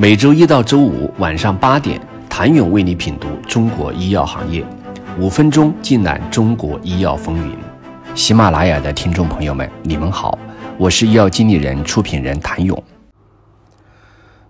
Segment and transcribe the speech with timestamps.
[0.00, 2.00] 每周一到周五晚上八点，
[2.30, 4.64] 谭勇为你品读中国医药行业，
[5.18, 7.56] 五分钟尽览中国医药风云。
[8.14, 10.38] 喜马拉雅的听众朋友们，你们好，
[10.78, 12.80] 我是医药经理人、出品人谭勇。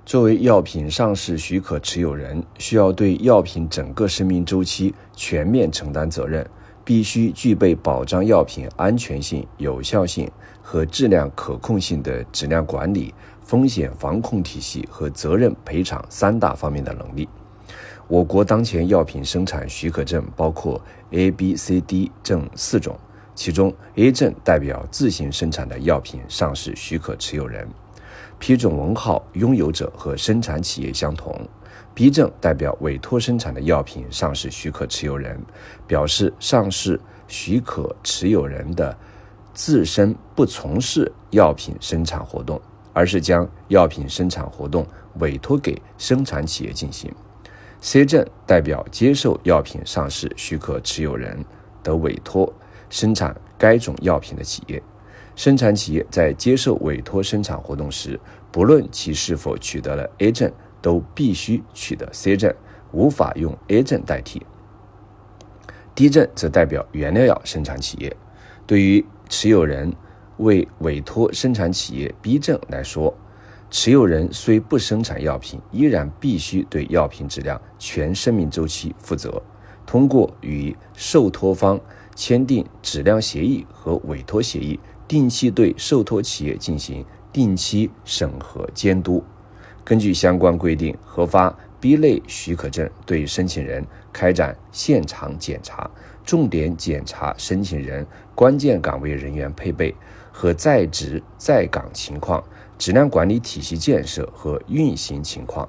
[0.05, 6.47] 作为药品上市许可持有人，需要对药品整个生命周期全面承担责任，
[6.85, 10.31] 必须具备保障药品安全性、有效性
[10.61, 13.15] 和质量可控性的质量管理。
[13.49, 17.27] 风险防控体系和责任赔偿三大方面的能力。
[18.07, 20.79] 我国当前药品生产许可证包括
[21.13, 22.95] A、B、C、D 证四种，
[23.35, 27.67] 其中 A 证代表自行生产的药品上市许可持有人，
[28.39, 31.35] 批准文号拥有者和生产企业相同
[31.95, 35.41] ；B 证代表委托生产的药品上市许可持有人，
[35.87, 38.95] 表示上市许可持有人的
[39.55, 42.61] 自身不从事药品生产活动。
[42.99, 44.85] 而是将药品生产活动
[45.21, 47.09] 委托给生产企业进行。
[47.81, 51.45] C 证代表接受药品上市许可持有人
[51.85, 52.53] 的委托
[52.91, 54.83] 生产该种药品的企业。
[55.37, 58.19] 生产企业在接受委托生产活动时，
[58.51, 60.53] 不论其是否取得了 A 证，
[60.83, 62.53] 都必须取得 C 证，
[62.91, 64.45] 无法用 A 证代替。
[65.95, 68.17] D 证则代表原料药生产企业，
[68.67, 69.95] 对于持有人。
[70.39, 73.15] 为委托生产企业 B 证来说，
[73.71, 79.43] 持有人虽不生产药品，依然必须对药品质量全生命周期负责。
[79.87, 81.81] 通过与受托方
[82.15, 89.23] 签订质量协议和委托协议，定期对受托企业进行定期审核监督。
[89.85, 95.91] 根据相关规定，核发 B 类许可证对申请人开展现场检查，
[96.25, 98.07] 重点检查申请人
[98.39, 99.93] 关键岗位人员配备。
[100.31, 102.41] 和在职在岗情况、
[102.79, 105.69] 质量管理体系建设和运行情况、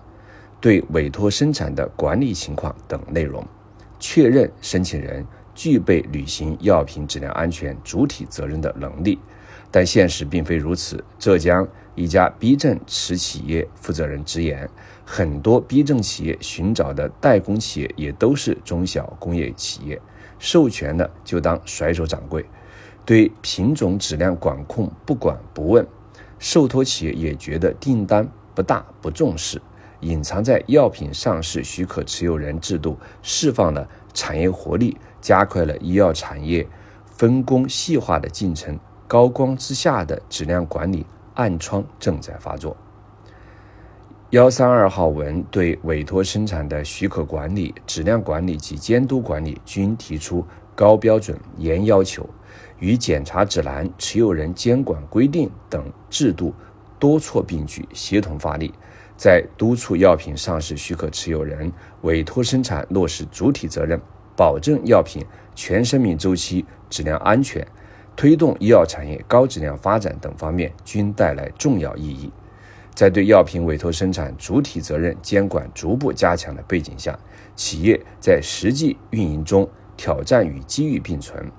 [0.61, 3.43] 对委托生产的管理情况等内容，
[3.97, 5.25] 确认申请人
[5.55, 9.17] 具备履行药品质量安全主体责任的能力。
[9.71, 11.03] 但现实并非如此。
[11.17, 14.69] 浙江一家 B 证持企业负责人直言，
[15.03, 19.99] 很多 B 证企业寻找的代工企业也都是中小工业企业，
[20.37, 22.45] 授权的就当甩手掌柜。
[23.09, 25.83] 对品种质量管控不管不问，
[26.37, 29.59] 受托企业也觉得订单不大不重视，
[30.01, 36.67] 隐藏在药品上市许可持有人制度释放了产业活力，加快了医药产业
[37.07, 38.79] 分工细化的进程。
[39.07, 41.03] 高光之下的质量管理
[41.33, 42.77] 暗疮正在发作。
[44.29, 50.45] 幺三二号文对委托生产的许可管理、质量管理及监督管理均提出
[50.75, 52.29] 高标准、严要求。
[52.79, 56.53] 与检查指南、持有人监管规定等制度
[56.97, 58.73] 多措并举，协同发力，
[59.15, 61.71] 在督促药品上市许可持有人
[62.01, 63.99] 委托生产落实主体责任，
[64.35, 67.65] 保证药品全生命周期质量安全，
[68.15, 72.31] 推动医药产业高质量发展等方面均带来重要意义。
[72.95, 77.17] 在对药品委托生产主体责任监管逐步加强的背景下，
[77.55, 81.49] 企业在实际运营中挑战与机遇并存。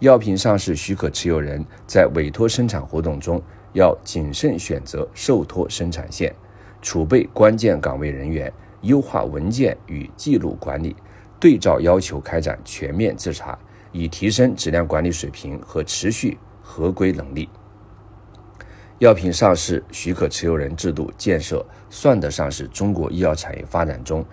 [0.00, 3.42] 药品上市许可持有人在委托生产活动中
[3.72, 6.32] 要谨慎选择受托生产线，
[6.80, 10.94] 储备关键岗位人员，优化文件与记录管理，
[11.40, 13.58] 对照要求开展全面自查，
[13.90, 17.48] 以提升质量管理水平和持续合规能力。
[19.00, 24.24] 药品上市许可持有人制度建设，算得上是中国医药产业发展中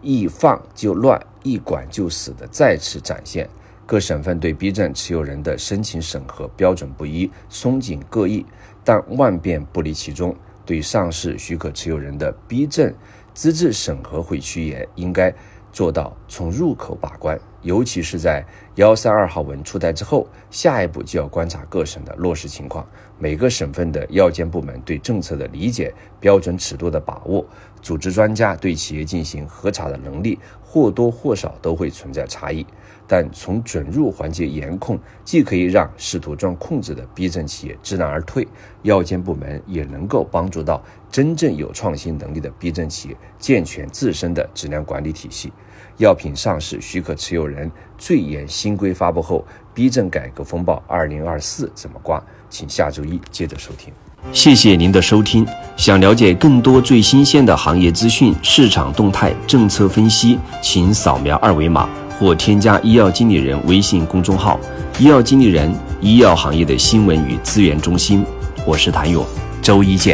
[0.00, 3.48] 一放就乱、一管就死的再次展现。
[3.84, 8.46] 各省份对 B 证持有人的申请审核标准不一，松紧各异，
[8.84, 10.34] 但万变不离其宗。
[10.64, 12.94] 对上市许可持有人的 B 证
[13.34, 15.34] 资质审核会趋严，应该
[15.72, 17.38] 做到从入口把关。
[17.62, 18.44] 尤其是在
[18.76, 22.86] 幺三二号文出台之后，下一步就要观察各省的落实情况，
[23.18, 27.44] 每个省份的药监部门对政策的理解、标准尺度的把握、
[27.80, 32.66] 组织专家对企业进行核查的能力，或多或少都会存在差异。
[33.06, 38.46] 但从准入环节严控，既可以让试图钻空子的 B 证企业知难而退，
[38.82, 45.52] 药监部门也能够帮助到真正有创新能力的 B 证企业健全自身的质量管理体系。
[46.02, 52.20] 药品上市许可持有人最严新规发布后，B 证改革风暴二零二四怎么挂？
[52.50, 53.94] 请下周一接着收听。
[54.32, 55.46] 谢谢您的收听。
[55.76, 61.88] 想了解更多最新鲜的行业资讯、市场动态、政策分析，请扫描二维码。
[62.18, 64.58] 或添加医药经理人微信公众号
[64.98, 68.24] “医药经理人”，医药行业的新闻与资源中心。
[68.64, 69.24] 我是谭勇，
[69.60, 70.11] 周一见。